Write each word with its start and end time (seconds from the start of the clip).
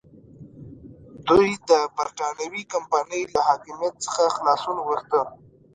دوی 1.27 1.49
د 1.69 1.71
برېټانوي 1.95 2.63
کمپنۍ 2.73 3.21
له 3.33 3.39
حاکمیت 3.47 3.95
څخه 4.05 4.23
خلاصون 4.35 4.77
غوښته. 4.85 5.21